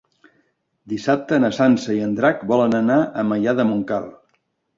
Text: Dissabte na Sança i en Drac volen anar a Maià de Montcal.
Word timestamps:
Dissabte 0.93 1.37
na 1.43 1.51
Sança 1.57 1.97
i 1.99 2.01
en 2.07 2.15
Drac 2.21 2.41
volen 2.53 2.79
anar 2.81 2.97
a 3.03 3.27
Maià 3.35 3.55
de 3.61 3.69
Montcal. 3.71 4.11